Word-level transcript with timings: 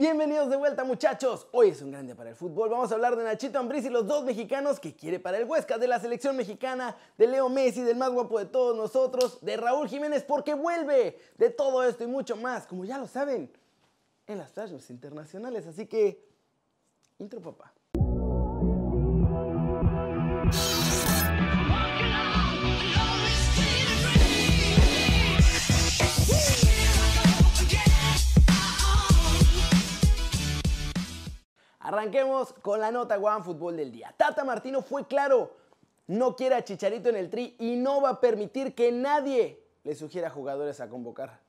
Bienvenidos 0.00 0.48
de 0.48 0.54
vuelta 0.54 0.84
muchachos, 0.84 1.48
hoy 1.50 1.70
es 1.70 1.82
un 1.82 1.90
grande 1.90 2.14
para 2.14 2.30
el 2.30 2.36
fútbol, 2.36 2.68
vamos 2.68 2.92
a 2.92 2.94
hablar 2.94 3.16
de 3.16 3.24
Nachito 3.24 3.58
Ambriz 3.58 3.84
y 3.84 3.90
los 3.90 4.06
dos 4.06 4.22
mexicanos 4.22 4.78
que 4.78 4.94
quiere 4.94 5.18
para 5.18 5.38
el 5.38 5.44
Huesca, 5.44 5.76
de 5.76 5.88
la 5.88 5.98
selección 5.98 6.36
mexicana, 6.36 6.96
de 7.16 7.26
Leo 7.26 7.48
Messi, 7.48 7.80
del 7.80 7.96
más 7.96 8.10
guapo 8.10 8.38
de 8.38 8.44
todos 8.44 8.76
nosotros, 8.76 9.40
de 9.40 9.56
Raúl 9.56 9.88
Jiménez 9.88 10.22
porque 10.22 10.54
vuelve, 10.54 11.18
de 11.36 11.50
todo 11.50 11.82
esto 11.82 12.04
y 12.04 12.06
mucho 12.06 12.36
más, 12.36 12.64
como 12.64 12.84
ya 12.84 12.96
lo 12.96 13.08
saben, 13.08 13.50
en 14.28 14.38
las 14.38 14.52
flashes 14.52 14.88
internacionales, 14.88 15.66
así 15.66 15.86
que, 15.86 16.24
intro 17.18 17.42
papá. 17.42 17.74
Arranquemos 31.98 32.52
con 32.62 32.78
la 32.78 32.92
nota 32.92 33.18
One 33.18 33.42
Fútbol 33.42 33.76
del 33.76 33.90
día. 33.90 34.14
Tata 34.16 34.44
Martino 34.44 34.82
fue 34.82 35.08
claro, 35.08 35.56
no 36.06 36.36
quiere 36.36 36.54
a 36.54 36.62
Chicharito 36.62 37.08
en 37.08 37.16
el 37.16 37.28
tri 37.28 37.56
y 37.58 37.74
no 37.74 38.00
va 38.00 38.10
a 38.10 38.20
permitir 38.20 38.72
que 38.72 38.92
nadie 38.92 39.58
le 39.82 39.96
sugiera 39.96 40.30
jugadores 40.30 40.80
a 40.80 40.88
convocar. 40.88 41.40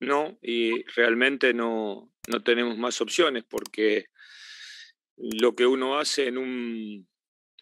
No, 0.00 0.36
y 0.42 0.82
realmente 0.94 1.54
no, 1.54 2.12
no 2.28 2.42
tenemos 2.42 2.76
más 2.76 3.00
opciones 3.00 3.44
porque 3.48 4.08
lo 5.16 5.54
que 5.54 5.66
uno 5.66 5.98
hace 5.98 6.26
en 6.26 6.36
un, 6.36 7.08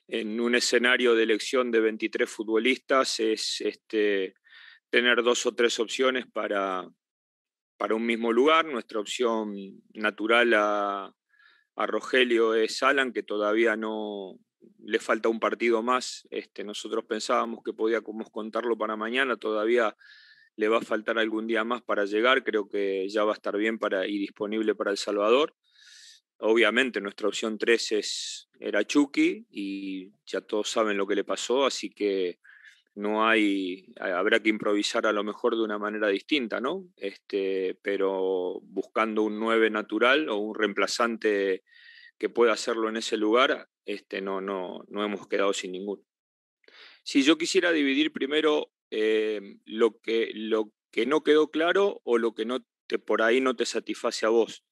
en 0.09 0.41
un 0.41 0.55
escenario 0.57 1.15
de 1.15 1.23
elección 1.23 1.71
de 1.71 1.79
23 1.79 2.29
futbolistas 2.29 3.21
es 3.21 3.61
este, 3.61 4.35
tener 4.91 5.23
dos 5.23 5.47
o 5.47 5.55
tres 5.55 5.79
opciones 5.79 6.27
para, 6.27 6.91
para 7.77 7.95
un 7.95 8.05
mismo 8.05 8.33
lugar. 8.33 8.65
Nuestra 8.65 8.99
opción 8.99 9.55
natural 9.95 10.53
a, 10.53 11.15
a 11.77 11.87
Rogelio 11.87 12.55
es 12.55 12.83
Alan, 12.83 13.13
que 13.13 13.23
todavía 13.23 13.77
no 13.77 14.39
le 14.83 14.99
falta 14.99 15.29
un 15.29 15.39
partido 15.39 15.83
más. 15.83 16.27
Este, 16.31 16.65
nosotros 16.65 17.05
pensábamos 17.05 17.61
que 17.65 17.73
podíamos 17.73 18.31
contarlo 18.31 18.77
para 18.77 18.97
mañana, 18.97 19.37
todavía 19.37 19.97
le 20.57 20.69
va 20.69 20.79
a 20.79 20.83
faltar 20.83 21.19
algún 21.19 21.47
día 21.47 21.65
más 21.65 21.83
para 21.83 22.07
llegar, 22.07 22.43
creo 22.43 22.67
que 22.69 23.07
ya 23.09 23.25
va 23.25 23.33
a 23.33 23.35
estar 23.35 23.57
bien 23.59 23.79
para, 23.79 24.07
y 24.07 24.19
disponible 24.19 24.75
para 24.75 24.91
El 24.91 24.97
Salvador. 24.97 25.55
Obviamente 26.39 27.01
nuestra 27.01 27.29
opción 27.29 27.59
3 27.59 27.93
es, 27.93 28.49
era 28.59 28.85
Chucky 28.85 29.47
y 29.51 30.13
ya 30.25 30.41
todos 30.41 30.71
saben 30.71 30.97
lo 30.97 31.07
que 31.07 31.15
le 31.15 31.25
pasó, 31.25 31.67
así 31.67 31.91
que 31.91 32.39
no 32.97 33.29
hay, 33.29 33.93
habrá 34.01 34.43
que 34.43 34.49
improvisar 34.49 35.07
a 35.07 35.13
lo 35.13 35.23
mejor 35.23 35.55
de 35.55 35.63
una 35.63 35.79
manera 35.79 36.09
distinta, 36.09 36.61
¿no? 36.61 36.89
Este, 36.97 37.79
pero 37.83 38.61
buscando 38.63 39.23
un 39.23 39.39
9 39.39 39.69
natural 39.69 40.31
o 40.31 40.37
un 40.37 40.55
reemplazante 40.55 41.63
que 42.19 42.31
pueda 42.31 42.55
hacerlo 42.55 42.89
en 42.89 42.97
ese 42.97 43.19
lugar, 43.19 43.69
este, 43.85 44.23
no, 44.23 44.41
no, 44.41 44.83
no 44.89 45.05
hemos 45.05 45.29
quedado 45.29 45.53
sin 45.53 45.73
ninguno. 45.73 46.03
Si 47.03 47.23
yo 47.23 47.37
quisiera 47.37 47.71
dividir 47.71 48.13
primero 48.13 48.73
eh, 48.91 49.59
lo, 49.67 50.01
que, 50.01 50.31
lo 50.35 50.73
que 50.91 51.05
no 51.05 51.23
quedó 51.23 51.51
claro 51.51 52.01
o 52.03 52.17
lo 52.17 52.35
que 52.35 52.47
no 52.47 52.65
te, 52.87 52.99
por 52.99 53.21
ahí 53.21 53.43
no 53.43 53.55
te 53.57 53.67
satisface 53.67 54.25
a 54.25 54.31
vos. 54.31 54.65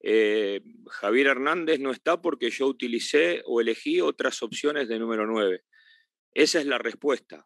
Eh, 0.00 0.60
Javier 0.88 1.26
Hernández 1.26 1.80
no 1.80 1.90
está 1.90 2.22
porque 2.22 2.50
yo 2.50 2.68
utilicé 2.68 3.42
o 3.44 3.60
elegí 3.60 4.00
otras 4.00 4.40
opciones 4.44 4.86
de 4.86 5.00
número 5.00 5.26
9. 5.26 5.64
Esa 6.32 6.60
es 6.60 6.66
la 6.66 6.78
respuesta. 6.78 7.44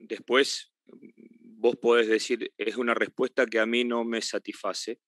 Después, 0.00 0.72
vos 0.86 1.76
podés 1.76 2.08
decir, 2.08 2.52
es 2.56 2.76
una 2.76 2.94
respuesta 2.94 3.46
que 3.46 3.60
a 3.60 3.66
mí 3.66 3.84
no 3.84 4.04
me 4.04 4.22
satisface, 4.22 4.98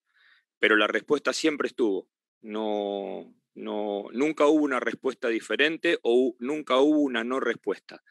pero 0.58 0.76
la 0.76 0.86
respuesta 0.86 1.32
siempre 1.32 1.68
estuvo. 1.68 2.08
No, 2.42 3.34
no, 3.54 4.04
nunca 4.12 4.46
hubo 4.46 4.64
una 4.64 4.80
respuesta 4.80 5.28
diferente 5.28 5.98
o 6.02 6.36
nunca 6.38 6.78
hubo 6.78 7.00
una 7.00 7.24
no 7.24 7.40
respuesta. 7.40 8.02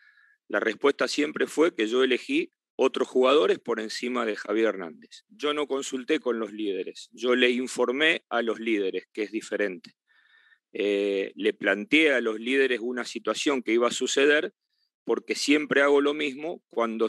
La 0.48 0.60
respuesta 0.60 1.08
siempre 1.08 1.48
fue 1.48 1.76
que 1.76 1.88
yo 1.88 2.04
elegí 2.04 2.52
otros 2.76 3.08
jugadores 3.08 3.60
por 3.60 3.80
encima 3.80 4.26
de 4.26 4.36
Javier 4.36 4.68
Hernández. 4.68 5.24
Yo 5.30 5.54
no 5.54 5.68
consulté 5.68 6.20
con 6.20 6.40
los 6.40 6.52
líderes, 6.52 7.10
yo 7.12 7.36
le 7.36 7.52
informé 7.52 8.26
a 8.30 8.42
los 8.42 8.60
líderes, 8.60 9.08
que 9.14 9.24
es 9.24 9.32
diferente. 9.32 9.96
Eh, 10.74 11.32
le 11.36 11.54
planteé 11.54 12.14
a 12.14 12.22
los 12.22 12.40
líderes 12.40 12.80
una 12.82 13.06
situación 13.06 13.62
que 13.62 13.74
iba 13.74 13.88
a 13.88 13.92
suceder 13.92 14.54
porque 15.04 15.36
siempre 15.36 15.82
hago 15.82 16.02
lo 16.02 16.14
mismo 16.14 16.62
cuando 16.70 17.08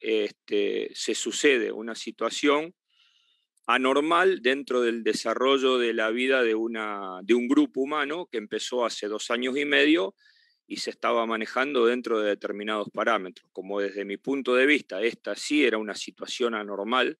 este, 0.00 0.90
se 0.94 1.14
sucede 1.14 1.72
una 1.72 1.94
situación 1.94 2.74
anormal 3.66 4.42
dentro 4.42 4.82
del 4.82 5.02
desarrollo 5.02 5.78
de 5.78 5.94
la 5.94 6.10
vida 6.10 6.42
de, 6.42 6.54
una, 6.54 7.20
de 7.22 7.34
un 7.34 7.48
grupo 7.48 7.80
humano 7.80 8.28
que 8.30 8.38
empezó 8.38 8.84
hace 8.84 9.08
dos 9.08 9.30
años 9.30 9.56
y 9.56 9.64
medio 9.64 10.14
y 10.66 10.78
se 10.78 10.90
estaba 10.90 11.26
manejando 11.26 11.86
dentro 11.86 12.20
de 12.20 12.30
determinados 12.30 12.88
parámetros. 12.90 13.48
Como 13.52 13.80
desde 13.80 14.04
mi 14.04 14.16
punto 14.16 14.54
de 14.54 14.66
vista 14.66 15.02
esta 15.02 15.34
sí 15.34 15.64
era 15.64 15.78
una 15.78 15.94
situación 15.94 16.54
anormal, 16.54 17.18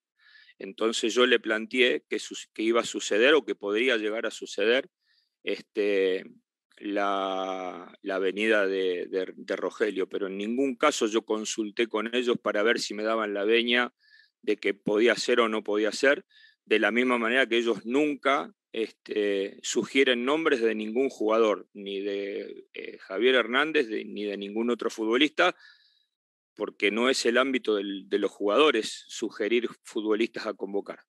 entonces 0.57 1.13
yo 1.13 1.25
le 1.25 1.39
planteé 1.39 2.03
que, 2.09 2.19
que 2.53 2.63
iba 2.63 2.81
a 2.81 2.85
suceder 2.85 3.33
o 3.33 3.45
que 3.45 3.55
podría 3.55 3.97
llegar 3.97 4.25
a 4.25 4.31
suceder 4.31 4.89
este, 5.43 6.25
la, 6.77 7.97
la 8.01 8.19
venida 8.19 8.67
de, 8.67 9.07
de, 9.07 9.55
Rogelio, 9.55 10.07
pero 10.09 10.27
en 10.27 10.37
ningún 10.37 10.75
caso 10.75 11.07
yo 11.07 11.23
consulté 11.23 11.87
con 11.87 12.13
ellos 12.13 12.37
para 12.41 12.63
ver 12.63 12.79
si 12.79 12.93
me 12.93 13.03
daban 13.03 13.33
la 13.33 13.45
veña 13.45 13.93
de 14.41 14.57
que 14.57 14.73
podía 14.73 15.15
ser 15.15 15.39
o 15.39 15.49
no 15.49 15.63
podía 15.63 15.91
ser, 15.91 16.25
de 16.65 16.79
la 16.79 16.91
misma 16.91 17.17
manera 17.17 17.47
que 17.47 17.57
ellos 17.57 17.85
nunca 17.85 18.53
este, 18.71 19.59
sugieren 19.63 20.25
nombres 20.25 20.61
de 20.61 20.75
ningún 20.75 21.09
jugador, 21.09 21.67
ni 21.73 22.01
de 22.01 22.67
eh, 22.73 22.97
Javier 22.99 23.35
Hernández, 23.35 23.87
ni 23.87 24.23
de 24.25 24.37
ningún 24.37 24.69
otro 24.69 24.89
futbolista, 24.89 25.55
porque 26.55 26.91
no 26.91 27.09
es 27.09 27.25
el 27.25 27.37
ámbito 27.37 27.75
de 27.75 28.19
los 28.19 28.31
jugadores 28.31 29.05
sugerir 29.07 29.69
futbolistas 29.83 30.45
a 30.45 30.53
convocar. 30.53 30.99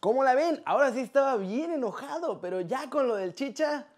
¿Cómo 0.00 0.22
la 0.22 0.34
ven? 0.34 0.62
Ahora 0.66 0.92
sí 0.92 1.00
estaba 1.00 1.36
bien 1.36 1.72
enojado, 1.72 2.40
pero 2.40 2.60
ya 2.60 2.90
con 2.90 3.08
lo 3.08 3.16
del 3.16 3.34
Chicha, 3.34 3.88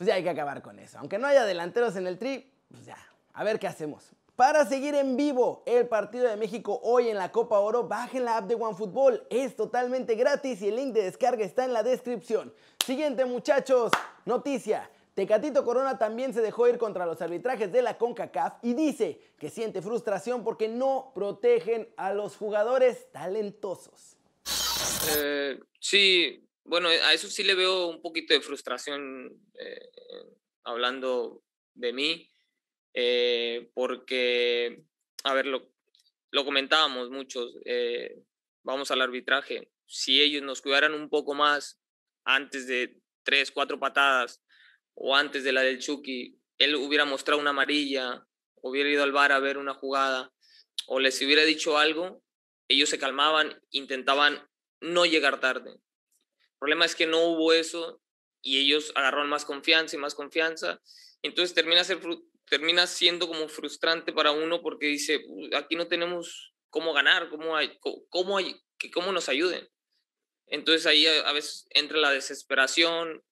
pues 0.00 0.08
ya 0.08 0.14
hay 0.14 0.22
que 0.22 0.30
acabar 0.30 0.62
con 0.62 0.78
eso. 0.78 0.98
Aunque 0.98 1.18
no 1.18 1.26
haya 1.26 1.44
delanteros 1.44 1.94
en 1.94 2.06
el 2.06 2.16
tri, 2.16 2.50
pues 2.70 2.86
ya, 2.86 2.96
a 3.34 3.44
ver 3.44 3.58
qué 3.58 3.66
hacemos. 3.66 4.12
Para 4.34 4.64
seguir 4.64 4.94
en 4.94 5.14
vivo 5.14 5.62
el 5.66 5.88
partido 5.88 6.26
de 6.26 6.38
México 6.38 6.80
hoy 6.82 7.10
en 7.10 7.18
la 7.18 7.30
Copa 7.30 7.58
Oro, 7.58 7.86
bajen 7.86 8.24
la 8.24 8.38
app 8.38 8.46
de 8.46 8.54
OneFootball. 8.54 9.26
Es 9.28 9.56
totalmente 9.56 10.14
gratis 10.14 10.62
y 10.62 10.68
el 10.68 10.76
link 10.76 10.94
de 10.94 11.02
descarga 11.02 11.44
está 11.44 11.66
en 11.66 11.74
la 11.74 11.82
descripción. 11.82 12.50
Siguiente 12.82 13.26
muchachos, 13.26 13.92
noticia. 14.24 14.90
Tecatito 15.12 15.66
Corona 15.66 15.98
también 15.98 16.32
se 16.32 16.40
dejó 16.40 16.66
ir 16.66 16.78
contra 16.78 17.04
los 17.04 17.20
arbitrajes 17.20 17.70
de 17.70 17.82
la 17.82 17.98
CONCACAF 17.98 18.54
y 18.62 18.72
dice 18.72 19.20
que 19.38 19.50
siente 19.50 19.82
frustración 19.82 20.42
porque 20.42 20.66
no 20.66 21.12
protegen 21.14 21.86
a 21.98 22.14
los 22.14 22.38
jugadores 22.38 23.12
talentosos. 23.12 24.16
Eh, 25.14 25.60
sí, 25.78 26.48
bueno, 26.64 26.88
a 26.88 27.12
eso 27.12 27.28
sí 27.28 27.42
le 27.42 27.54
veo 27.54 27.86
un 27.88 28.02
poquito 28.02 28.34
de 28.34 28.40
frustración 28.40 29.30
eh, 29.58 29.90
hablando 30.64 31.42
de 31.74 31.92
mí, 31.92 32.30
eh, 32.94 33.70
porque, 33.74 34.84
a 35.24 35.34
ver, 35.34 35.46
lo, 35.46 35.72
lo 36.30 36.44
comentábamos 36.44 37.10
muchos, 37.10 37.56
eh, 37.64 38.22
vamos 38.62 38.90
al 38.90 39.00
arbitraje, 39.00 39.70
si 39.86 40.20
ellos 40.20 40.42
nos 40.42 40.62
cuidaran 40.62 40.94
un 40.94 41.08
poco 41.08 41.34
más 41.34 41.80
antes 42.24 42.66
de 42.66 43.00
tres, 43.24 43.50
cuatro 43.50 43.80
patadas 43.80 44.42
o 44.94 45.16
antes 45.16 45.44
de 45.44 45.52
la 45.52 45.62
del 45.62 45.80
Chucky, 45.80 46.38
él 46.58 46.74
hubiera 46.76 47.04
mostrado 47.04 47.40
una 47.40 47.50
amarilla, 47.50 48.26
hubiera 48.56 48.90
ido 48.90 49.02
al 49.02 49.12
bar 49.12 49.32
a 49.32 49.40
ver 49.40 49.56
una 49.58 49.74
jugada 49.74 50.32
o 50.86 51.00
les 51.00 51.20
hubiera 51.22 51.44
dicho 51.44 51.78
algo, 51.78 52.22
ellos 52.68 52.88
se 52.88 52.98
calmaban, 52.98 53.60
intentaban 53.70 54.48
no 54.80 55.06
llegar 55.06 55.40
tarde 55.40 55.80
problema 56.60 56.84
es 56.84 56.94
que 56.94 57.06
no 57.06 57.24
hubo 57.24 57.52
eso 57.52 58.00
y 58.42 58.58
ellos 58.58 58.92
agarraron 58.94 59.28
más 59.28 59.44
confianza 59.44 59.96
y 59.96 59.98
más 59.98 60.14
confianza. 60.14 60.80
Entonces 61.22 61.54
termina, 61.54 61.82
ser, 61.82 62.00
termina 62.48 62.86
siendo 62.86 63.26
como 63.26 63.48
frustrante 63.48 64.12
para 64.12 64.30
uno 64.30 64.62
porque 64.62 64.86
dice, 64.86 65.24
aquí 65.56 65.74
no 65.74 65.88
tenemos 65.88 66.52
cómo 66.68 66.92
ganar, 66.92 67.28
cómo, 67.30 67.56
hay, 67.56 67.76
cómo, 67.80 68.38
cómo 68.92 69.12
nos 69.12 69.28
ayuden. 69.28 69.68
Entonces 70.46 70.86
ahí 70.86 71.06
a, 71.06 71.32
veces 71.32 71.66
entra 71.70 71.98
la 71.98 72.10
desesperación, 72.10 73.22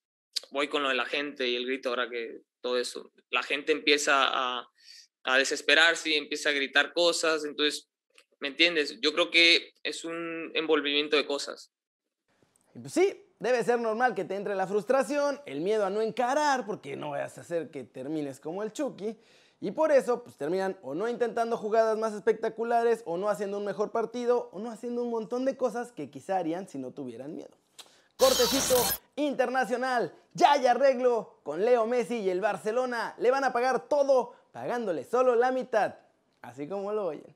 voy 0.51 0.67
con 0.67 0.83
lo 0.83 0.89
de 0.89 0.95
la 0.95 1.05
gente 1.05 1.47
y 1.47 1.55
el 1.55 1.65
grito 1.65 1.89
ahora 1.89 2.09
que 2.09 2.41
todo 2.61 2.77
eso, 2.77 3.11
la 3.29 3.43
gente 3.43 3.71
empieza 3.71 4.27
a, 4.27 4.69
a 5.23 5.37
desesperarse 5.37 6.09
y 6.09 6.15
empieza 6.15 6.49
a 6.49 6.53
gritar 6.53 6.93
cosas, 6.93 7.45
entonces, 7.45 7.89
¿me 8.39 8.47
entiendes? 8.49 8.99
Yo 9.01 9.13
creo 9.13 9.31
que 9.31 9.73
es 9.83 10.03
un 10.03 10.51
envolvimiento 10.55 11.17
de 11.17 11.25
cosas. 11.25 11.71
Pues 12.73 12.93
sí, 12.93 13.25
debe 13.39 13.63
ser 13.63 13.79
normal 13.79 14.13
que 14.13 14.25
te 14.25 14.35
entre 14.35 14.55
la 14.55 14.67
frustración, 14.67 15.41
el 15.45 15.61
miedo 15.61 15.85
a 15.85 15.89
no 15.89 16.01
encarar, 16.01 16.65
porque 16.65 16.95
no 16.95 17.11
vayas 17.11 17.37
a 17.37 17.41
hacer 17.41 17.71
que 17.71 17.83
termines 17.83 18.39
como 18.39 18.63
el 18.63 18.71
Chucky. 18.71 19.17
Y 19.61 19.71
por 19.71 19.91
eso, 19.91 20.23
pues 20.23 20.37
terminan 20.37 20.77
o 20.81 20.95
no 20.95 21.09
intentando 21.09 21.57
jugadas 21.57 21.97
más 21.97 22.13
espectaculares, 22.13 23.01
o 23.05 23.17
no 23.17 23.27
haciendo 23.27 23.57
un 23.57 23.65
mejor 23.65 23.91
partido, 23.91 24.49
o 24.53 24.59
no 24.59 24.71
haciendo 24.71 25.03
un 25.03 25.09
montón 25.09 25.45
de 25.45 25.57
cosas 25.57 25.91
que 25.91 26.09
quizá 26.09 26.37
harían 26.37 26.67
si 26.67 26.77
no 26.77 26.91
tuvieran 26.91 27.35
miedo. 27.35 27.51
Cortecito 28.17 28.75
internacional, 29.15 30.13
ya 30.33 30.53
hay 30.53 30.67
arreglo 30.67 31.39
con 31.43 31.63
Leo 31.63 31.87
Messi 31.87 32.17
y 32.17 32.29
el 32.29 32.41
Barcelona. 32.41 33.15
Le 33.17 33.31
van 33.31 33.43
a 33.43 33.53
pagar 33.53 33.87
todo 33.87 34.33
pagándole 34.51 35.05
solo 35.05 35.35
la 35.35 35.51
mitad, 35.51 35.95
así 36.41 36.67
como 36.67 36.91
lo 36.91 37.07
oyen. 37.07 37.35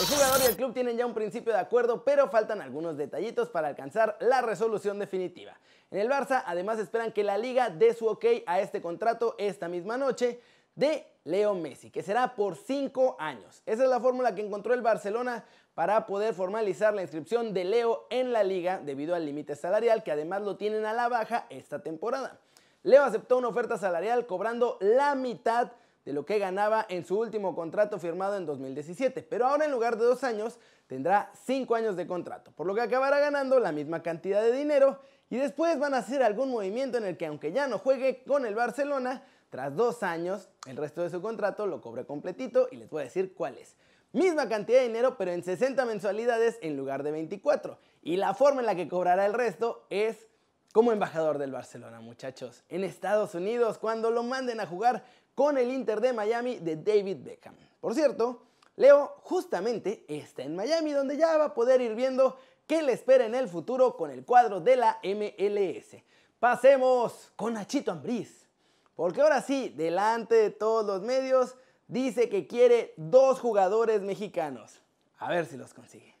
El 0.00 0.06
jugador 0.06 0.40
y 0.42 0.46
el 0.46 0.56
club 0.56 0.72
tienen 0.72 0.96
ya 0.96 1.06
un 1.06 1.14
principio 1.14 1.52
de 1.52 1.58
acuerdo, 1.58 2.04
pero 2.04 2.28
faltan 2.28 2.60
algunos 2.60 2.96
detallitos 2.96 3.48
para 3.48 3.68
alcanzar 3.68 4.16
la 4.20 4.40
resolución 4.42 4.98
definitiva. 4.98 5.56
En 5.90 5.98
el 5.98 6.08
Barça, 6.08 6.42
además, 6.46 6.78
esperan 6.78 7.12
que 7.12 7.24
la 7.24 7.36
liga 7.36 7.68
dé 7.68 7.92
su 7.92 8.06
ok 8.06 8.24
a 8.46 8.60
este 8.60 8.80
contrato 8.80 9.34
esta 9.38 9.68
misma 9.68 9.96
noche 9.96 10.40
de 10.74 11.06
Leo 11.24 11.54
Messi, 11.54 11.90
que 11.90 12.02
será 12.02 12.34
por 12.34 12.56
5 12.56 13.16
años. 13.18 13.62
Esa 13.66 13.84
es 13.84 13.90
la 13.90 14.00
fórmula 14.00 14.34
que 14.34 14.44
encontró 14.44 14.74
el 14.74 14.82
Barcelona 14.82 15.44
para 15.74 16.06
poder 16.06 16.34
formalizar 16.34 16.94
la 16.94 17.02
inscripción 17.02 17.54
de 17.54 17.64
Leo 17.64 18.06
en 18.10 18.32
la 18.32 18.42
liga 18.42 18.78
debido 18.78 19.14
al 19.14 19.24
límite 19.24 19.56
salarial 19.56 20.02
que 20.02 20.12
además 20.12 20.42
lo 20.42 20.56
tienen 20.56 20.84
a 20.84 20.92
la 20.92 21.08
baja 21.08 21.46
esta 21.50 21.82
temporada. 21.82 22.38
Leo 22.82 23.04
aceptó 23.04 23.38
una 23.38 23.48
oferta 23.48 23.78
salarial 23.78 24.26
cobrando 24.26 24.76
la 24.80 25.14
mitad 25.14 25.72
de 26.04 26.12
lo 26.12 26.24
que 26.24 26.38
ganaba 26.38 26.84
en 26.88 27.04
su 27.04 27.18
último 27.18 27.54
contrato 27.54 27.98
firmado 27.98 28.36
en 28.36 28.46
2017, 28.46 29.22
pero 29.22 29.46
ahora 29.46 29.64
en 29.64 29.70
lugar 29.70 29.96
de 29.96 30.04
dos 30.04 30.24
años 30.24 30.58
tendrá 30.86 31.30
cinco 31.44 31.74
años 31.74 31.96
de 31.96 32.06
contrato, 32.06 32.52
por 32.52 32.66
lo 32.66 32.74
que 32.74 32.80
acabará 32.80 33.20
ganando 33.20 33.60
la 33.60 33.72
misma 33.72 34.02
cantidad 34.02 34.42
de 34.42 34.52
dinero 34.52 35.00
y 35.30 35.36
después 35.36 35.78
van 35.78 35.94
a 35.94 35.98
hacer 35.98 36.22
algún 36.22 36.50
movimiento 36.50 36.98
en 36.98 37.04
el 37.04 37.16
que 37.16 37.26
aunque 37.26 37.52
ya 37.52 37.66
no 37.66 37.78
juegue 37.78 38.22
con 38.24 38.44
el 38.44 38.54
Barcelona, 38.54 39.22
tras 39.50 39.76
dos 39.76 40.02
años 40.02 40.48
el 40.66 40.76
resto 40.76 41.02
de 41.02 41.10
su 41.10 41.20
contrato 41.20 41.66
lo 41.66 41.80
cobre 41.80 42.04
completito 42.04 42.68
y 42.70 42.76
les 42.76 42.90
voy 42.90 43.02
a 43.02 43.04
decir 43.04 43.34
cuál 43.34 43.58
es. 43.58 43.76
Misma 44.12 44.46
cantidad 44.48 44.80
de 44.80 44.88
dinero, 44.88 45.16
pero 45.16 45.30
en 45.30 45.42
60 45.42 45.86
mensualidades 45.86 46.58
en 46.60 46.76
lugar 46.76 47.02
de 47.02 47.12
24. 47.12 47.78
Y 48.02 48.16
la 48.16 48.34
forma 48.34 48.60
en 48.60 48.66
la 48.66 48.74
que 48.74 48.88
cobrará 48.88 49.24
el 49.24 49.32
resto 49.32 49.86
es 49.88 50.26
como 50.72 50.90
embajador 50.90 51.38
del 51.38 51.52
Barcelona, 51.52 52.00
muchachos. 52.00 52.64
En 52.68 52.82
Estados 52.82 53.34
Unidos, 53.34 53.78
cuando 53.78 54.10
lo 54.10 54.22
manden 54.22 54.58
a 54.58 54.66
jugar 54.66 55.04
con 55.34 55.58
el 55.58 55.70
Inter 55.70 56.00
de 56.00 56.12
Miami 56.12 56.58
de 56.58 56.76
David 56.76 57.18
Beckham. 57.22 57.54
Por 57.80 57.94
cierto, 57.94 58.42
Leo 58.76 59.16
justamente 59.22 60.04
está 60.08 60.42
en 60.42 60.56
Miami, 60.56 60.92
donde 60.92 61.16
ya 61.16 61.36
va 61.36 61.46
a 61.46 61.54
poder 61.54 61.80
ir 61.80 61.94
viendo 61.94 62.38
qué 62.66 62.82
le 62.82 62.92
espera 62.92 63.26
en 63.26 63.34
el 63.34 63.48
futuro 63.48 63.96
con 63.96 64.10
el 64.10 64.24
cuadro 64.24 64.60
de 64.60 64.76
la 64.76 64.98
MLS. 65.04 66.02
Pasemos 66.38 67.32
con 67.36 67.54
Nachito 67.54 67.92
Ambriz, 67.92 68.48
porque 68.96 69.20
ahora 69.20 69.42
sí, 69.42 69.68
delante 69.76 70.34
de 70.34 70.50
todos 70.50 70.86
los 70.86 71.02
medios, 71.02 71.54
dice 71.86 72.28
que 72.28 72.46
quiere 72.46 72.94
dos 72.96 73.40
jugadores 73.40 74.00
mexicanos. 74.00 74.80
A 75.18 75.28
ver 75.28 75.46
si 75.46 75.56
los 75.56 75.72
consigue. 75.74 76.14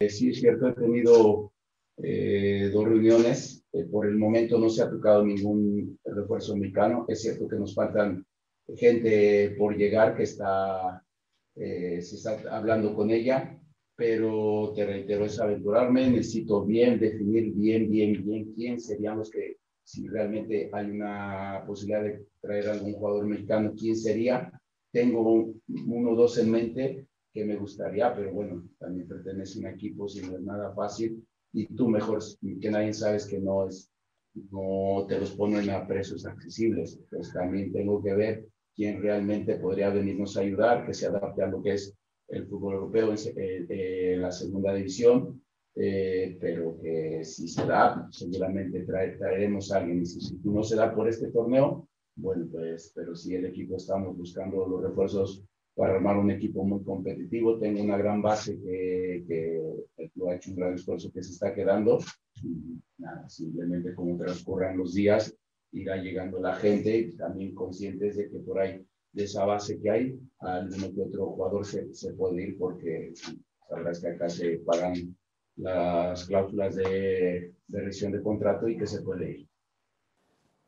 Eh, 0.00 0.08
sí, 0.08 0.30
es 0.30 0.40
cierto, 0.40 0.68
he 0.68 0.72
tenido 0.72 1.52
eh, 1.98 2.70
dos 2.72 2.84
reuniones. 2.84 3.64
Eh, 3.72 3.84
por 3.84 4.06
el 4.06 4.16
momento 4.16 4.58
no 4.58 4.68
se 4.68 4.82
ha 4.82 4.90
tocado 4.90 5.24
ningún 5.24 5.98
refuerzo 6.04 6.56
mexicano. 6.56 7.04
Es 7.08 7.22
cierto 7.22 7.48
que 7.48 7.56
nos 7.56 7.74
faltan 7.74 8.24
gente 8.76 9.54
por 9.58 9.76
llegar 9.76 10.16
que 10.16 10.22
está, 10.22 11.04
se 11.54 11.98
está 11.98 12.40
hablando 12.50 12.94
con 12.94 13.10
ella, 13.10 13.58
pero 13.96 14.72
te 14.74 14.86
reitero, 14.86 15.24
es 15.24 15.38
aventurarme. 15.40 16.08
Necesito 16.08 16.64
bien 16.64 16.98
definir 16.98 17.52
bien, 17.54 17.90
bien, 17.90 18.24
bien 18.24 18.52
quién 18.54 18.80
serían 18.80 19.18
los 19.18 19.30
que, 19.30 19.56
si 19.84 20.06
realmente 20.06 20.70
hay 20.72 20.90
una 20.90 21.64
posibilidad 21.66 22.04
de 22.04 22.24
traer 22.40 22.68
algún 22.68 22.94
jugador 22.94 23.26
mexicano, 23.26 23.74
quién 23.76 23.96
sería 23.96 24.52
tengo 24.92 25.54
uno 25.68 26.10
o 26.10 26.14
dos 26.14 26.38
en 26.38 26.50
mente 26.50 27.06
que 27.32 27.44
me 27.44 27.56
gustaría, 27.56 28.14
pero 28.14 28.32
bueno, 28.32 28.68
también 28.78 29.08
pertenece 29.08 29.58
a 29.58 29.60
un 29.60 29.74
equipo, 29.74 30.06
si 30.06 30.20
no 30.20 30.36
es 30.36 30.42
nada 30.42 30.74
fácil, 30.74 31.26
y 31.52 31.66
tú 31.74 31.88
mejor 31.88 32.20
que 32.60 32.70
nadie 32.70 32.92
sabes 32.92 33.26
que 33.26 33.38
no 33.38 33.68
es, 33.68 33.90
no 34.50 35.06
te 35.06 35.18
los 35.18 35.32
ponen 35.32 35.68
a 35.70 35.86
precios 35.86 36.24
accesibles, 36.26 36.98
pues 37.10 37.32
también 37.32 37.72
tengo 37.72 38.02
que 38.02 38.14
ver 38.14 38.46
quién 38.74 39.02
realmente 39.02 39.56
podría 39.56 39.90
venirnos 39.90 40.36
a 40.36 40.40
ayudar, 40.40 40.86
que 40.86 40.94
se 40.94 41.06
adapte 41.06 41.42
a 41.42 41.48
lo 41.48 41.62
que 41.62 41.74
es 41.74 41.94
el 42.28 42.46
fútbol 42.46 42.74
europeo 42.74 43.12
eh, 43.12 43.66
eh, 43.68 44.16
la 44.18 44.32
segunda 44.32 44.72
división, 44.72 45.42
eh, 45.74 46.38
pero 46.40 46.78
que 46.80 47.24
si 47.24 47.48
se 47.48 47.66
da, 47.66 48.08
seguramente 48.10 48.84
traeremos 48.84 49.70
a 49.72 49.78
alguien, 49.78 50.02
y 50.02 50.06
si, 50.06 50.20
si 50.20 50.38
no 50.44 50.62
se 50.62 50.76
da 50.76 50.94
por 50.94 51.08
este 51.08 51.30
torneo, 51.30 51.86
bueno, 52.16 52.46
pues, 52.50 52.92
pero 52.94 53.14
si 53.14 53.34
el 53.34 53.46
equipo 53.46 53.76
estamos 53.76 54.16
buscando 54.16 54.66
los 54.66 54.82
refuerzos 54.82 55.44
para 55.74 55.94
armar 55.94 56.18
un 56.18 56.30
equipo 56.30 56.64
muy 56.64 56.82
competitivo. 56.84 57.58
Tengo 57.58 57.82
una 57.82 57.96
gran 57.96 58.22
base 58.22 58.58
que, 58.60 59.24
que 59.26 59.62
lo 60.22 60.30
ha 60.30 60.36
hecho 60.36 60.50
un 60.50 60.56
gran 60.56 60.74
esfuerzo 60.74 61.10
que 61.12 61.22
se 61.22 61.32
está 61.32 61.54
quedando. 61.54 61.98
Y 62.42 62.80
nada, 62.98 63.28
simplemente 63.28 63.94
como 63.94 64.16
transcurran 64.16 64.76
los 64.76 64.94
días, 64.94 65.36
irá 65.72 65.96
llegando 65.96 66.40
la 66.40 66.54
gente 66.54 67.12
también 67.18 67.54
conscientes 67.54 68.16
de 68.16 68.30
que 68.30 68.38
por 68.38 68.60
ahí, 68.60 68.84
de 69.12 69.24
esa 69.24 69.44
base 69.44 69.80
que 69.80 69.90
hay, 69.90 70.20
alguno 70.38 70.92
que 70.94 71.02
otro 71.02 71.26
jugador 71.26 71.66
se, 71.66 71.92
se 71.94 72.12
puede 72.14 72.42
ir 72.42 72.58
porque 72.58 73.12
sabrás 73.68 74.00
que 74.00 74.08
acá 74.08 74.28
se 74.28 74.58
pagan 74.58 75.16
las 75.56 76.24
cláusulas 76.26 76.76
de, 76.76 77.54
de 77.66 77.80
revisión 77.80 78.12
de 78.12 78.22
contrato 78.22 78.68
y 78.68 78.76
que 78.76 78.86
se 78.86 79.02
puede 79.02 79.38
ir. 79.38 79.48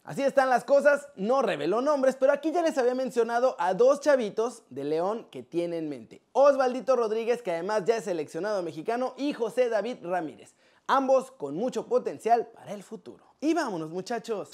Así 0.05 0.23
están 0.23 0.51
las 0.51 0.65
cosas, 0.65 1.09
no 1.17 1.41
reveló 1.41 1.81
nombres, 1.81 2.15
pero 2.21 2.31
aquí 2.31 2.53
ya 2.53 2.61
les 2.61 2.77
había 2.77 2.95
mencionado 2.95 3.57
a 3.59 3.73
dos 3.73 4.01
chavitos 4.01 4.63
de 4.69 4.85
León 4.85 5.27
que 5.31 5.43
tiene 5.43 5.79
en 5.79 5.89
mente. 5.89 6.21
Osvaldito 6.33 6.95
Rodríguez, 6.95 7.41
que 7.41 7.53
además 7.53 7.85
ya 7.87 7.97
es 7.97 8.05
seleccionado 8.05 8.63
mexicano, 8.63 9.15
y 9.17 9.33
José 9.33 9.71
David 9.71 9.97
Ramírez. 10.03 10.57
Ambos 10.87 11.31
con 11.31 11.55
mucho 11.55 11.87
potencial 11.87 12.49
para 12.49 12.75
el 12.75 12.83
futuro. 12.83 13.25
Y 13.41 13.55
vámonos 13.55 13.89
muchachos. 13.89 14.51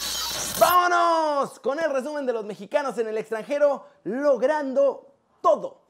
¡Vámonos! 0.61 1.59
Con 1.59 1.81
el 1.81 1.91
resumen 1.91 2.27
de 2.27 2.33
los 2.33 2.45
mexicanos 2.45 2.97
en 2.99 3.09
el 3.09 3.19
extranjero, 3.19 3.87
logrando 4.05 5.15
todo. 5.41 5.81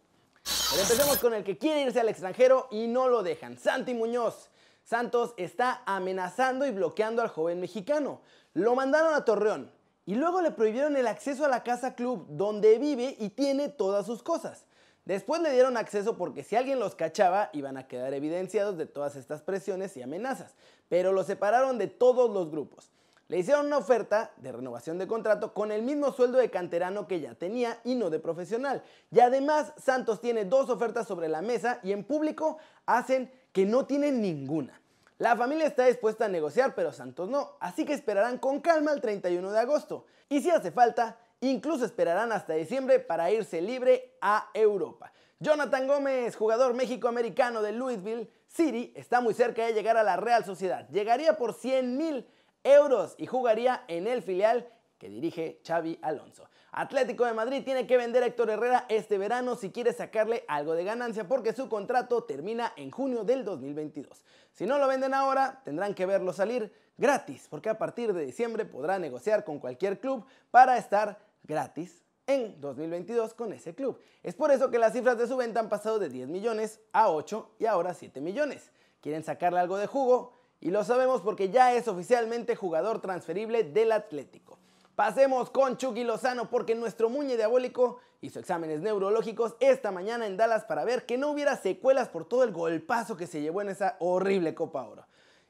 Pero 0.71 0.81
empecemos 0.81 1.19
con 1.19 1.35
el 1.35 1.45
que 1.45 1.59
quiere 1.59 1.83
irse 1.83 2.01
al 2.01 2.09
extranjero 2.09 2.67
y 2.71 2.87
no 2.87 3.09
lo 3.09 3.23
dejan. 3.23 3.59
Santi 3.59 3.93
Muñoz. 3.93 4.49
Santos 4.85 5.35
está 5.37 5.83
amenazando 5.87 6.67
y 6.67 6.71
bloqueando 6.71 7.23
al 7.23 7.29
joven 7.29 7.61
mexicano. 7.61 8.21
Lo 8.55 8.75
mandaron 8.75 9.15
a 9.15 9.25
Torreón 9.25 9.71
y 10.07 10.15
luego 10.15 10.43
le 10.43 10.51
prohibieron 10.51 10.97
el 10.97 11.07
acceso 11.07 11.45
a 11.45 11.49
la 11.49 11.63
casa 11.63 11.95
club 11.95 12.27
donde 12.29 12.79
vive 12.79 13.17
y 13.19 13.31
tiene 13.31 13.69
todas 13.69 14.07
sus 14.07 14.23
cosas. 14.23 14.67
Después 15.05 15.41
le 15.41 15.53
dieron 15.53 15.77
acceso 15.77 16.17
porque 16.17 16.45
si 16.45 16.57
alguien 16.57 16.79
los 16.79 16.95
cachaba 16.95 17.51
iban 17.53 17.77
a 17.77 17.87
quedar 17.89 18.15
evidenciados 18.15 18.77
de 18.77 18.87
todas 18.87 19.17
estas 19.17 19.43
presiones 19.43 19.97
y 19.97 20.03
amenazas, 20.03 20.55
pero 20.89 21.13
lo 21.13 21.25
separaron 21.25 21.79
de 21.79 21.87
todos 21.87 22.31
los 22.31 22.51
grupos. 22.51 22.91
Le 23.31 23.39
hicieron 23.39 23.67
una 23.67 23.79
oferta 23.79 24.33
de 24.39 24.51
renovación 24.51 24.99
de 24.99 25.07
contrato 25.07 25.55
con 25.55 25.71
el 25.71 25.83
mismo 25.83 26.13
sueldo 26.13 26.39
de 26.39 26.51
canterano 26.51 27.07
que 27.07 27.21
ya 27.21 27.37
tenía 27.37 27.79
y 27.85 27.95
no 27.95 28.11
de 28.11 28.19
profesional. 28.19 28.83
Y 29.13 29.21
además 29.21 29.73
Santos 29.77 30.21
tiene 30.21 30.45
dos 30.45 30.69
ofertas 30.69 31.07
sobre 31.07 31.29
la 31.29 31.41
mesa 31.41 31.79
y 31.85 31.93
en 31.93 32.03
público 32.03 32.59
hacen 32.87 33.31
que 33.53 33.65
no 33.65 33.87
tienen 33.87 34.21
ninguna. 34.21 34.81
La 35.19 35.37
familia 35.37 35.67
está 35.67 35.87
dispuesta 35.87 36.25
a 36.25 36.29
negociar, 36.29 36.75
pero 36.75 36.93
Santos 36.93 37.29
no, 37.29 37.57
así 37.61 37.85
que 37.85 37.93
esperarán 37.93 38.39
con 38.39 38.61
calma 38.61 38.93
el 38.93 39.01
31 39.01 39.51
de 39.53 39.59
agosto. 39.59 40.07
Y 40.29 40.41
si 40.41 40.51
hace 40.51 40.71
falta, 40.71 41.19
incluso 41.41 41.85
esperarán 41.85 42.33
hasta 42.33 42.55
diciembre 42.55 43.01
para 43.01 43.31
irse 43.31 43.61
libre 43.61 44.17
a 44.21 44.49
Europa. 44.55 45.13
Jonathan 45.39 45.87
Gómez, 45.87 46.37
jugador 46.37 46.75
méxico-americano 46.75 47.63
de 47.63 47.73
Louisville 47.73 48.31
City, 48.47 48.93
está 48.95 49.21
muy 49.21 49.33
cerca 49.33 49.65
de 49.65 49.73
llegar 49.73 49.97
a 49.97 50.03
la 50.03 50.17
Real 50.17 50.45
Sociedad. 50.45 50.87
Llegaría 50.91 51.37
por 51.39 51.55
100 51.55 51.97
mil 51.97 52.27
euros 52.63 53.15
y 53.17 53.27
jugaría 53.27 53.85
en 53.89 54.07
el 54.07 54.23
filial 54.23 54.69
que 54.99 55.09
dirige 55.09 55.61
Xavi 55.67 55.99
Alonso. 56.03 56.50
Atlético 56.73 57.25
de 57.25 57.33
Madrid 57.33 57.65
tiene 57.65 57.87
que 57.87 57.97
vender 57.97 58.23
a 58.23 58.27
Héctor 58.27 58.51
Herrera 58.51 58.87
este 58.89 59.19
verano 59.19 59.57
si 59.57 59.71
quiere 59.71 59.93
sacarle 59.93 60.45
algo 60.47 60.75
de 60.75 60.85
ganancia 60.85 61.27
porque 61.27 61.53
su 61.53 61.69
contrato 61.69 62.23
termina 62.23 62.73
en 62.77 62.91
junio 62.93 63.25
del 63.25 63.45
2022. 63.45 64.25
Si 64.53 64.67
no 64.67 64.79
lo 64.79 64.87
venden 64.87 65.13
ahora, 65.13 65.63
tendrán 65.65 65.95
que 65.95 66.07
verlo 66.07 66.33
salir 66.33 66.73
gratis 66.97 67.49
porque 67.51 67.71
a 67.71 67.79
partir 67.79 68.13
de 68.13 68.25
diciembre 68.25 68.65
podrá 68.65 69.01
negociar 69.01 69.43
con 69.45 69.59
cualquier 69.59 69.99
club 69.99 70.25
para 70.53 70.79
estar 70.79 71.19
gratis 71.43 72.05
en 72.29 72.61
2022 72.61 73.35
con 73.35 73.53
ese 73.53 73.75
club. 73.75 73.99
Es 74.23 74.37
por 74.37 74.53
eso 74.53 74.71
que 74.71 74.79
las 74.79 74.93
cifras 74.93 75.19
de 75.19 75.27
su 75.27 75.37
venta 75.37 75.59
han 75.59 75.69
pasado 75.69 75.99
de 75.99 76.09
10 76.09 76.29
millones 76.29 76.79
a 76.93 77.11
8 77.11 77.57
y 77.59 77.67
ahora 77.67 77.95
7 77.95 78.21
millones. 78.21 78.71
Quieren 79.01 79.25
sacarle 79.25 79.59
algo 79.59 79.77
de 79.77 79.89
jugo 79.89 80.35
y 80.61 80.71
lo 80.71 80.85
sabemos 80.85 81.21
porque 81.23 81.51
ya 81.51 81.75
es 81.75 81.89
oficialmente 81.89 82.55
jugador 82.55 83.01
transferible 83.01 83.65
del 83.65 83.91
Atlético. 83.91 84.60
Pasemos 85.01 85.49
con 85.49 85.79
Chucky 85.79 86.05
Lozano 86.05 86.51
porque 86.51 86.75
nuestro 86.75 87.09
muñe 87.09 87.39
diabólico 87.39 88.01
hizo 88.21 88.39
exámenes 88.39 88.83
neurológicos 88.83 89.57
esta 89.59 89.91
mañana 89.91 90.27
en 90.27 90.37
Dallas 90.37 90.65
para 90.65 90.85
ver 90.85 91.07
que 91.07 91.17
no 91.17 91.31
hubiera 91.31 91.57
secuelas 91.57 92.11
por 92.11 92.29
todo 92.29 92.45
el 92.45 92.53
golpazo 92.53 93.17
que 93.17 93.27
se 93.27 93.41
llevó 93.41 93.63
en 93.63 93.71
esa 93.71 93.97
horrible 93.99 94.55
Copa 94.55 94.83
Oro. 94.83 95.07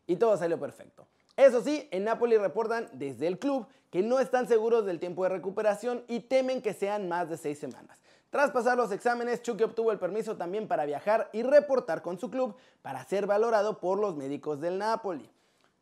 Y 0.07 0.14
todo 0.14 0.37
salió 0.37 0.61
perfecto. 0.61 1.09
Eso 1.37 1.64
sí, 1.64 1.88
en 1.90 2.04
Napoli 2.04 2.38
reportan 2.38 2.88
desde 2.92 3.26
el 3.26 3.40
club 3.40 3.66
que 3.90 4.04
no 4.04 4.21
están 4.21 4.47
seguros 4.47 4.87
del 4.87 5.00
tiempo 5.00 5.25
de 5.25 5.30
recuperación 5.30 6.04
y 6.07 6.21
temen 6.21 6.62
que 6.62 6.73
sean 6.73 7.09
más 7.09 7.28
de 7.28 7.37
seis 7.37 7.59
semanas. 7.59 7.99
Tras 8.30 8.52
pasar 8.52 8.76
los 8.76 8.92
exámenes, 8.92 9.42
Chucky 9.42 9.64
obtuvo 9.64 9.90
el 9.90 9.99
permiso 9.99 10.37
también 10.37 10.69
para 10.69 10.85
viajar 10.85 11.28
y 11.33 11.42
reportar 11.42 12.02
con 12.02 12.21
su 12.21 12.30
club 12.30 12.54
para 12.83 13.04
ser 13.04 13.26
valorado 13.26 13.80
por 13.80 13.99
los 13.99 14.14
médicos 14.14 14.61
del 14.61 14.78
Napoli. 14.78 15.28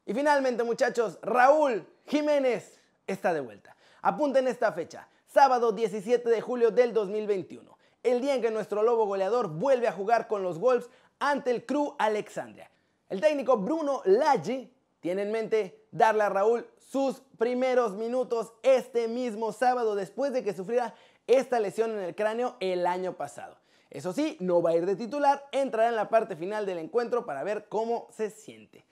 Y 0.07 0.15
finalmente, 0.15 0.65
muchachos, 0.65 1.19
Raúl 1.21 1.87
Jiménez 2.07 2.78
está 3.09 3.35
de 3.35 3.41
vuelta. 3.41 3.75
Apunten 4.03 4.47
esta 4.47 4.73
fecha, 4.73 5.09
sábado 5.27 5.73
17 5.73 6.29
de 6.29 6.41
julio 6.41 6.71
del 6.71 6.93
2021, 6.93 7.77
el 8.05 8.21
día 8.21 8.37
en 8.37 8.43
que 8.43 8.53
nuestro 8.53 8.85
lobo 8.85 9.07
goleador 9.07 9.49
vuelve 9.49 9.89
a 9.89 9.93
jugar 9.93 10.29
con 10.29 10.45
los 10.45 10.61
Wolves 10.61 10.89
ante 11.19 11.51
el 11.51 11.67
Crew 11.67 11.97
Alexandria. 11.99 12.71
El 13.09 13.21
técnico 13.21 13.57
Bruno 13.57 14.03
Laggi 14.05 14.73
tiene 15.01 15.23
en 15.23 15.33
mente 15.33 15.87
darle 15.91 16.23
a 16.23 16.29
Raúl 16.29 16.69
sus 16.77 17.21
primeros 17.39 17.95
minutos 17.95 18.53
este 18.63 19.09
mismo 19.09 19.53
sábado 19.53 19.95
después 19.95 20.33
de 20.33 20.45
que 20.45 20.55
sufriera 20.55 20.95
esta 21.27 21.61
lesión 21.61 21.93
en 21.93 22.01
el 22.01 22.15
cráneo 22.15 22.57
el 22.61 22.87
año 22.87 23.17
pasado. 23.17 23.57
Eso 23.91 24.13
sí, 24.13 24.37
no 24.41 24.61
va 24.61 24.71
a 24.71 24.77
ir 24.77 24.87
de 24.87 24.97
titular, 24.97 25.47
entrará 25.51 25.89
en 25.89 25.97
la 25.97 26.09
parte 26.09 26.37
final 26.37 26.67
del 26.67 26.79
encuentro 26.79 27.25
para 27.25 27.43
ver 27.43 27.69
cómo 27.69 28.09
se 28.11 28.31
siente. 28.31 28.85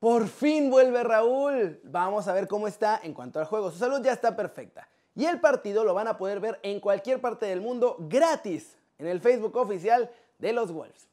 Por 0.00 0.28
fin 0.28 0.70
vuelve 0.70 1.04
Raúl. 1.04 1.78
Vamos 1.84 2.26
a 2.26 2.32
ver 2.32 2.48
cómo 2.48 2.66
está 2.66 2.98
en 3.02 3.12
cuanto 3.12 3.38
al 3.38 3.44
juego. 3.44 3.70
Su 3.70 3.76
salud 3.76 4.00
ya 4.02 4.12
está 4.12 4.34
perfecta. 4.34 4.88
Y 5.14 5.26
el 5.26 5.40
partido 5.40 5.84
lo 5.84 5.92
van 5.92 6.08
a 6.08 6.16
poder 6.16 6.40
ver 6.40 6.58
en 6.62 6.80
cualquier 6.80 7.20
parte 7.20 7.44
del 7.44 7.60
mundo 7.60 7.96
gratis 7.98 8.78
en 8.98 9.06
el 9.06 9.20
Facebook 9.20 9.54
oficial 9.56 10.10
de 10.38 10.54
los 10.54 10.72
Wolves. 10.72 11.06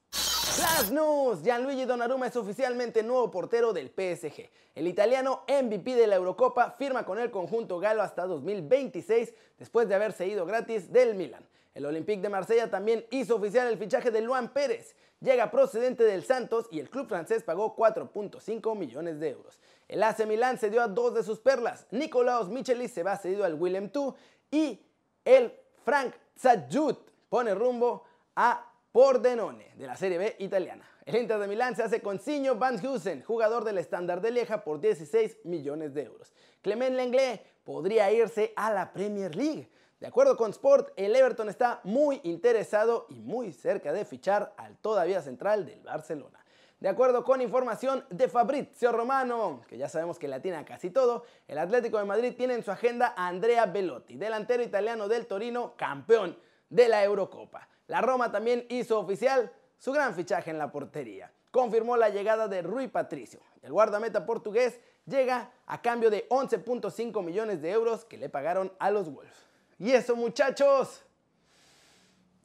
Flash 0.58 0.90
News, 0.90 1.44
Gianluigi 1.44 1.86
Donnarumma 1.86 2.26
es 2.26 2.36
oficialmente 2.36 3.04
nuevo 3.04 3.30
portero 3.30 3.74
del 3.74 3.90
PSG. 3.90 4.50
El 4.74 4.88
italiano 4.88 5.44
MVP 5.48 5.94
de 5.94 6.08
la 6.08 6.16
Eurocopa 6.16 6.72
firma 6.72 7.06
con 7.06 7.20
el 7.20 7.30
conjunto 7.30 7.78
galo 7.78 8.02
hasta 8.02 8.26
2026 8.26 9.36
después 9.60 9.88
de 9.88 9.94
haberse 9.94 10.28
ido 10.28 10.48
gratis 10.48 10.92
del 10.92 11.14
Milan. 11.14 11.48
El 11.76 11.86
Olympique 11.86 12.24
de 12.24 12.30
Marsella 12.30 12.72
también 12.72 13.06
hizo 13.12 13.36
oficial 13.36 13.68
el 13.68 13.78
fichaje 13.78 14.10
de 14.10 14.22
Luan 14.22 14.52
Pérez. 14.52 14.96
Llega 15.22 15.52
procedente 15.52 16.04
del 16.04 16.26
Santos 16.26 16.66
y 16.72 16.80
el 16.80 16.90
club 16.90 17.08
francés 17.08 17.44
pagó 17.44 17.76
4.5 17.76 18.76
millones 18.76 19.20
de 19.20 19.30
euros. 19.30 19.60
El 19.88 20.02
AC 20.02 20.26
Milan 20.26 20.58
cedió 20.58 20.82
a 20.82 20.88
dos 20.88 21.14
de 21.14 21.22
sus 21.22 21.40
perlas. 21.40 21.86
Nicolaos 21.92 22.50
Michelis 22.50 22.92
se 22.92 23.04
va 23.04 23.16
cedido 23.18 23.46
al 23.46 23.54
Willem 23.54 23.92
II 23.94 24.12
y 24.50 24.82
el 25.24 25.54
Frank 25.86 26.16
Zadjut 26.36 26.98
pone 27.30 27.54
rumbo 27.54 28.06
a 28.36 28.74
Pordenone 28.98 29.74
de 29.76 29.86
la 29.86 29.96
Serie 29.96 30.18
B 30.18 30.36
italiana. 30.40 30.84
El 31.06 31.18
Inter 31.18 31.38
de 31.38 31.48
Milán 31.48 31.76
se 31.76 31.84
hace 31.84 32.02
con 32.02 32.20
Signor 32.20 32.58
Van 32.58 32.84
Heusen, 32.84 33.22
jugador 33.22 33.64
del 33.64 33.78
estándar 33.78 34.22
de 34.22 34.32
Lieja, 34.32 34.64
por 34.64 34.80
16 34.80 35.42
millones 35.44 35.94
de 35.94 36.06
euros. 36.06 36.34
Clement 36.64 36.96
Lenglet 36.96 37.46
podría 37.64 38.12
irse 38.12 38.54
a 38.56 38.74
la 38.74 38.92
Premier 38.92 39.36
League. 39.36 39.70
De 40.00 40.08
acuerdo 40.08 40.36
con 40.36 40.50
Sport, 40.50 40.94
el 40.96 41.16
Everton 41.16 41.48
está 41.48 41.80
muy 41.84 42.22
interesado 42.24 43.06
y 43.10 43.22
muy 43.22 43.52
cerca 43.54 43.94
de 43.94 44.04
fichar 44.04 44.56
al 44.58 44.76
todavía 44.78 45.22
central 45.22 45.68
del 45.68 45.82
Barcelona. 45.82 46.44
De 46.80 46.90
acuerdo 46.90 47.24
con 47.24 47.40
información 47.40 48.04
de 48.10 48.28
Fabrizio 48.28 48.92
Romano, 48.92 49.62
que 49.68 49.78
ya 49.78 49.90
sabemos 49.90 50.18
que 50.18 50.28
la 50.28 50.42
tiene 50.42 50.66
casi 50.66 50.90
todo, 50.90 51.24
el 51.48 51.60
Atlético 51.60 52.00
de 52.00 52.06
Madrid 52.06 52.34
tiene 52.36 52.56
en 52.56 52.64
su 52.64 52.72
agenda 52.72 53.14
a 53.16 53.28
Andrea 53.28 53.68
Belotti, 53.68 54.18
delantero 54.18 54.64
italiano 54.64 55.08
del 55.08 55.28
Torino, 55.28 55.76
campeón 55.78 56.36
de 56.72 56.90
la 56.90 57.04
Eurocopa. 57.04 57.70
La 57.88 58.02
Roma 58.02 58.32
también 58.32 58.66
hizo 58.70 59.00
oficial 59.00 59.52
su 59.78 59.92
gran 59.92 60.14
fichaje 60.14 60.52
en 60.52 60.58
la 60.58 60.72
portería. 60.72 61.32
Confirmó 61.52 61.98
la 61.98 62.10
llegada 62.10 62.48
de 62.48 62.62
Rui 62.62 62.88
Patricio. 62.88 63.40
El 63.62 63.72
guardameta 63.72 64.26
portugués 64.26 64.80
llega 65.06 65.52
a 65.66 65.82
cambio 65.82 66.10
de 66.10 66.28
11.5 66.30 67.24
millones 67.24 67.62
de 67.62 67.72
euros 67.72 68.06
que 68.06 68.18
le 68.18 68.30
pagaron 68.30 68.72
a 68.80 68.92
los 68.92 69.12
Wolves. 69.12 69.48
Y 69.80 69.92
eso 69.92 70.16
muchachos, 70.16 71.04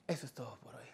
eso 0.07 0.27
es 0.27 0.33
todo 0.33 0.59
por 0.61 0.75
hoy. 0.75 0.87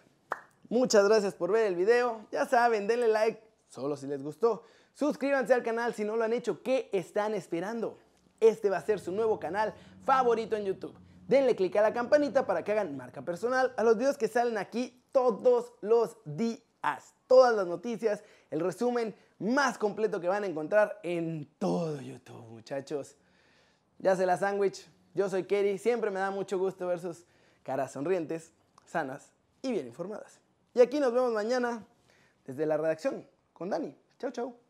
Muchas 0.69 1.07
gracias 1.07 1.35
por 1.35 1.51
ver 1.51 1.67
el 1.67 1.75
video. 1.75 2.25
Ya 2.31 2.45
saben, 2.45 2.87
denle 2.87 3.07
like 3.07 3.41
solo 3.69 3.95
si 3.95 4.07
les 4.07 4.23
gustó. 4.23 4.63
Suscríbanse 4.93 5.53
al 5.53 5.63
canal 5.63 5.93
si 5.93 6.03
no 6.03 6.15
lo 6.15 6.23
han 6.23 6.33
hecho. 6.33 6.61
¿Qué 6.61 6.89
están 6.91 7.33
esperando? 7.33 7.97
Este 8.39 8.69
va 8.69 8.77
a 8.77 8.81
ser 8.81 8.99
su 8.99 9.11
nuevo 9.11 9.39
canal 9.39 9.73
favorito 10.05 10.55
en 10.55 10.65
YouTube. 10.65 10.95
Denle 11.29 11.55
click 11.55 11.75
a 11.75 11.83
la 11.83 11.93
campanita 11.93 12.47
para 12.47 12.63
que 12.63 12.71
hagan 12.71 12.97
marca 12.97 13.21
personal 13.21 13.71
a 13.77 13.83
los 13.83 13.95
videos 13.95 14.17
que 14.17 14.27
salen 14.27 14.57
aquí 14.57 14.99
todos 15.11 15.73
los 15.79 16.17
días. 16.25 17.13
Todas 17.27 17.55
las 17.55 17.67
noticias, 17.67 18.23
el 18.49 18.61
resumen 18.61 19.13
más 19.37 19.77
completo 19.77 20.19
que 20.19 20.27
van 20.27 20.43
a 20.43 20.47
encontrar 20.47 20.99
en 21.03 21.47
todo 21.59 22.01
YouTube, 22.01 22.47
muchachos. 22.47 23.15
Ya 23.99 24.15
se 24.15 24.25
la 24.25 24.37
sándwich. 24.37 24.89
Yo 25.13 25.29
soy 25.29 25.43
Kerry, 25.43 25.77
siempre 25.77 26.09
me 26.09 26.19
da 26.19 26.31
mucho 26.31 26.57
gusto 26.57 26.87
ver 26.87 26.99
sus 26.99 27.25
caras 27.61 27.91
sonrientes, 27.91 28.51
sanas 28.87 29.31
y 29.61 29.71
bien 29.71 29.85
informadas. 29.85 30.39
Y 30.73 30.81
aquí 30.81 30.99
nos 30.99 31.13
vemos 31.13 31.31
mañana 31.31 31.85
desde 32.43 32.65
la 32.65 32.77
redacción 32.77 33.23
con 33.53 33.69
Dani. 33.69 33.95
Chau, 34.17 34.31
chau. 34.31 34.68